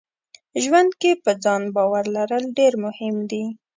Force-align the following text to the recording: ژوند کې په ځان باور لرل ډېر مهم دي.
ژوند 0.63 0.91
کې 1.01 1.11
په 1.23 1.31
ځان 1.43 1.63
باور 1.75 2.05
لرل 2.17 2.43
ډېر 2.57 2.73
مهم 2.85 3.15
دي. 3.31 3.43